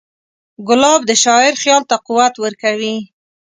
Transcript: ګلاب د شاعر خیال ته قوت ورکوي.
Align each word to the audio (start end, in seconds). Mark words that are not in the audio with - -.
ګلاب 0.67 1.01
د 1.05 1.11
شاعر 1.23 1.53
خیال 1.63 1.83
ته 1.89 1.95
قوت 2.07 2.33
ورکوي. 2.39 2.95